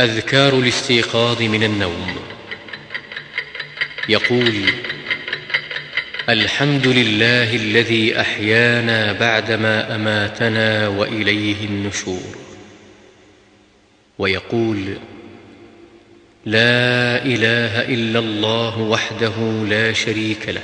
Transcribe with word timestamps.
أذكار 0.00 0.58
الاستيقاظ 0.58 1.42
من 1.42 1.62
النوم. 1.62 2.16
يقول 4.08 4.54
الحمد 6.28 6.86
لله 6.86 7.56
الذي 7.56 8.20
أحيانا 8.20 9.12
بعدما 9.12 9.94
أماتنا 9.94 10.88
وإليه 10.88 11.64
النشور. 11.64 12.36
ويقول 14.18 14.98
لا 16.46 17.24
إله 17.24 17.94
إلا 17.94 18.18
الله 18.18 18.78
وحده 18.78 19.64
لا 19.68 19.92
شريك 19.92 20.48
له. 20.48 20.62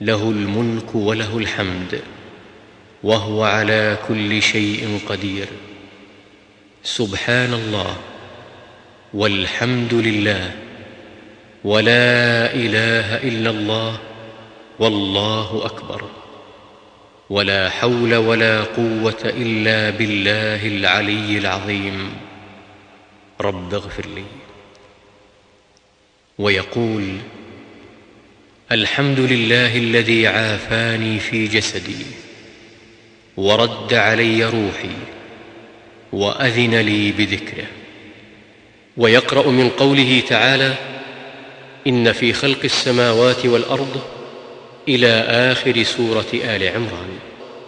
له 0.00 0.30
الملك 0.30 0.94
وله 0.94 1.38
الحمد 1.38 2.00
وهو 3.02 3.44
على 3.44 3.98
كل 4.08 4.42
شيء 4.42 5.00
قدير. 5.06 5.46
سبحان 6.84 7.54
الله 7.54 7.96
والحمد 9.14 9.94
لله 9.94 10.50
ولا 11.64 12.54
إله 12.54 13.16
إلا 13.16 13.50
الله 13.50 13.98
والله 14.78 15.62
أكبر 15.64 16.02
ولا 17.30 17.70
حول 17.70 18.14
ولا 18.14 18.60
قوة 18.60 19.22
إلا 19.24 19.90
بالله 19.90 20.66
العلي 20.66 21.38
العظيم 21.38 22.12
رب 23.40 23.74
اغفر 23.74 24.06
لي 24.06 24.24
ويقول 26.38 27.16
الحمد 28.72 29.20
لله 29.20 29.76
الذي 29.76 30.26
عافاني 30.26 31.18
في 31.18 31.46
جسدي 31.46 32.06
ورد 33.36 33.94
علي 33.94 34.44
روحي 34.44 35.21
وأذن 36.12 36.74
لي 36.74 37.12
بذكره. 37.12 37.66
ويقرأ 38.96 39.50
من 39.50 39.68
قوله 39.68 40.22
تعالى 40.28 40.72
إن 41.86 42.12
في 42.12 42.32
خلق 42.32 42.58
السماوات 42.64 43.46
والأرض 43.46 44.00
إلى 44.88 45.24
آخر 45.28 45.82
سورة 45.82 46.26
آل 46.34 46.68
عمران. 46.68 47.08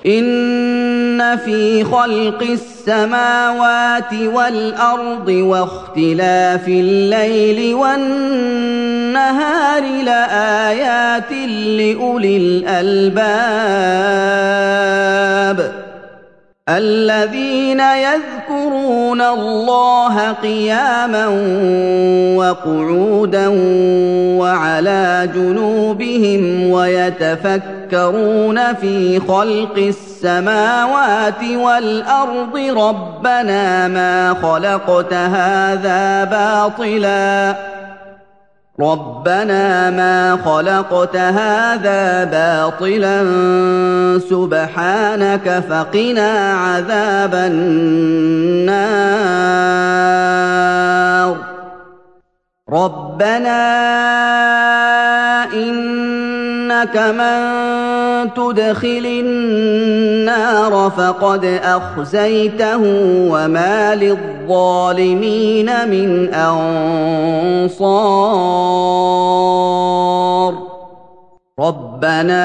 إن 0.07 1.37
في 1.37 1.85
خلق 1.85 2.43
السماوات 2.43 4.13
والأرض 4.13 5.29
واختلاف 5.29 6.69
الليل 6.69 7.75
والنهار 7.75 9.83
لآيات 9.83 11.33
لأولي 11.79 12.37
الألباب. 12.37 14.64
الذين 16.69 17.81
يذكرون 17.81 19.21
الله 19.21 20.33
قياما 20.33 21.27
وقعودا 22.37 23.49
وعلى 24.39 25.29
جنوبهم 25.35 26.71
ويتفكرون 26.71 28.75
في 28.75 29.21
خلق 29.21 29.77
السماوات 29.77 31.45
والأرض 31.55 32.57
ربنا 32.57 33.89
ما 33.89 34.35
خلقت 34.43 35.13
هذا 35.13 36.25
باطلا 36.25 37.74
ربنا 38.81 39.91
ما 39.91 40.39
خلقت 40.45 41.17
هذا 41.17 42.25
باطلا 42.25 43.25
سبحانك 44.19 45.63
فقنا 45.71 46.53
عذاب 46.53 47.35
النار. 47.35 48.65
ربنا 52.71 53.65
انك 56.75 56.97
من 56.97 58.35
تدخل 58.35 59.07
النار 59.25 60.93
فقد 60.97 61.45
اخزيته 61.65 62.81
وما 63.31 63.95
للظالمين 63.95 65.71
من 65.89 66.35
انصار 66.35 66.65
ربنا 71.61 72.45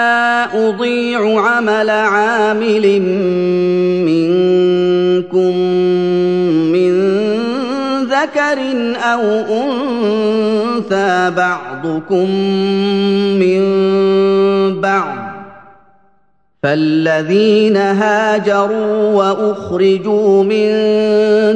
أضيع 0.53 1.41
عمل 1.41 1.89
عامل 1.89 3.01
منكم 4.05 5.57
من 6.71 6.91
ذكر 8.03 8.59
أو 8.97 9.21
أنثى 9.63 11.31
بعضكم 11.37 12.29
من 13.39 13.61
بعض. 14.81 15.20
فالذين 16.63 17.77
هاجروا 17.77 19.13
واخرجوا 19.13 20.43
من 20.43 20.71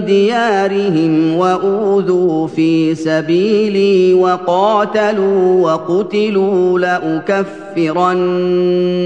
ديارهم 0.06 1.38
واوذوا 1.38 2.48
في 2.48 2.96
سبيلي 2.96 4.14
وقاتلوا 4.14 5.62
وقتلوا 5.62 6.80
لاكفرن 6.80 8.24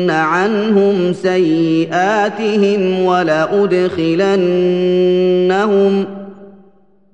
عنهم 0.09 1.13
سيئاتهم 1.13 3.05
ولادخلنهم 3.05 3.65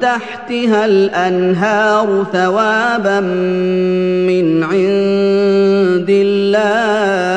تحتها 0.00 0.84
الأنهار 0.84 2.26
ثوابا 2.32 3.20
من 3.20 4.64
عند 4.64 6.10
الله. 6.10 7.30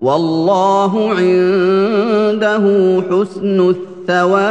والله 0.00 1.10
عنده 1.10 2.64
حسن 3.10 3.74
الثواب. 4.08 4.50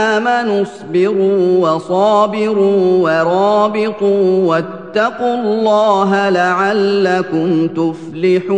آمنوا 0.00 0.62
اصبروا 0.62 1.68
وصابروا 1.68 3.02
ورابطوا 3.02 4.48
واتقوا 4.48 5.34
الله 5.34 6.28
لعلكم 6.28 7.68
تفلحون 7.68 8.50